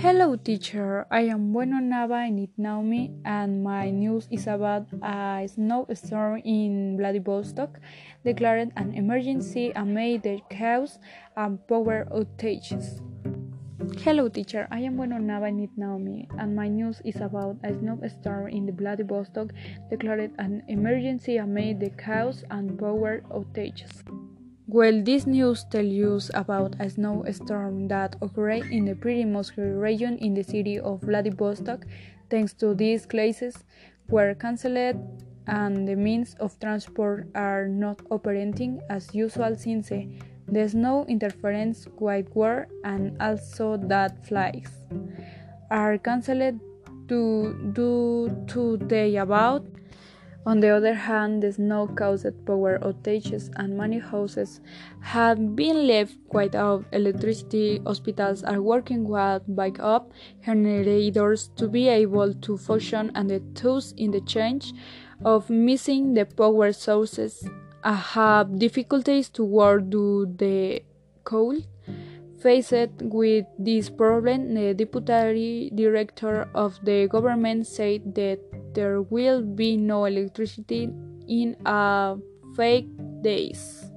Hello, 0.00 0.34
teacher. 0.34 1.04
I 1.10 1.28
am 1.28 1.52
Bueno 1.52 1.76
Nava 1.76 2.24
Naomi, 2.56 3.12
and 3.26 3.62
my 3.62 3.90
news 3.90 4.26
is 4.30 4.46
about 4.46 4.88
a 5.02 5.44
snowstorm 5.46 6.40
in 6.42 6.96
Vladivostok 6.96 7.78
declared 8.24 8.72
an 8.76 8.94
emergency 8.94 9.72
amid 9.76 10.22
the 10.22 10.40
chaos 10.48 10.98
and 11.36 11.60
power 11.68 12.08
outages. 12.16 13.04
Hello, 14.00 14.30
teacher. 14.30 14.66
I 14.70 14.88
am 14.88 14.96
Bueno 14.96 15.18
Nava 15.18 15.52
Naomi, 15.76 16.26
and 16.38 16.56
my 16.56 16.68
news 16.68 17.02
is 17.04 17.16
about 17.16 17.58
a 17.62 17.74
snowstorm 17.76 18.48
in 18.48 18.64
the 18.64 18.72
Vladivostok 18.72 19.52
declared 19.90 20.32
an 20.38 20.62
emergency 20.68 21.36
amid 21.36 21.78
the 21.78 21.90
chaos 21.90 22.42
and 22.50 22.78
power 22.78 23.20
outages. 23.28 24.00
Well, 24.72 25.02
this 25.02 25.26
news 25.26 25.64
tells 25.64 25.90
you 25.90 26.20
about 26.32 26.76
a 26.78 26.88
snowstorm 26.88 27.88
that 27.88 28.14
occurred 28.22 28.70
in 28.70 28.84
the 28.84 28.94
Primorsky 28.94 29.66
region 29.74 30.16
in 30.18 30.32
the 30.34 30.44
city 30.44 30.78
of 30.78 31.00
Vladivostok. 31.00 31.86
Thanks 32.30 32.52
to 32.62 32.72
these 32.76 33.04
classes 33.04 33.64
were 34.08 34.32
cancelled 34.34 34.94
and 35.48 35.88
the 35.88 35.96
means 35.96 36.36
of 36.38 36.56
transport 36.60 37.26
are 37.34 37.66
not 37.66 38.00
operating 38.12 38.80
as 38.88 39.12
usual 39.12 39.56
since 39.56 39.88
the 39.88 40.68
snow 40.68 41.04
interference 41.08 41.88
quite 41.96 42.32
war 42.36 42.68
and 42.84 43.20
also 43.20 43.76
that 43.76 44.24
flights 44.24 44.70
are 45.72 45.98
cancelled 45.98 46.60
due 47.06 48.30
to 48.46 48.76
the 48.86 49.16
about 49.16 49.66
on 50.46 50.60
the 50.60 50.70
other 50.70 50.94
hand, 50.94 51.42
the 51.42 51.52
snow 51.52 51.86
caused 51.86 52.46
power 52.46 52.78
outages 52.78 53.50
and 53.56 53.76
many 53.76 53.98
houses 53.98 54.60
have 55.00 55.54
been 55.54 55.86
left 55.86 56.16
without 56.32 56.86
electricity. 56.92 57.80
Hospitals 57.86 58.42
are 58.42 58.62
working 58.62 59.04
with 59.04 59.42
backup 59.48 60.12
generators 60.44 61.50
to 61.56 61.68
be 61.68 61.88
able 61.88 62.32
to 62.32 62.56
function 62.56 63.12
and 63.14 63.28
the 63.28 63.42
thus 63.52 63.92
in 63.98 64.12
the 64.12 64.22
change 64.22 64.72
of 65.24 65.50
missing 65.50 66.14
the 66.14 66.24
power 66.24 66.72
sources 66.72 67.46
have 67.84 68.58
difficulties 68.58 69.28
to 69.30 69.44
work 69.44 69.90
due 69.90 70.26
the 70.38 70.82
cold. 71.24 71.66
Faced 72.40 72.88
with 73.02 73.44
this 73.58 73.90
problem, 73.90 74.54
the 74.54 74.72
deputy 74.72 75.70
director 75.74 76.48
of 76.54 76.78
the 76.82 77.06
government 77.08 77.66
said 77.66 78.14
that 78.14 78.40
there 78.74 79.02
will 79.02 79.42
be 79.42 79.76
no 79.76 80.04
electricity 80.04 80.88
in 81.28 81.56
a 81.66 82.16
few 82.56 82.88
days. 83.22 83.89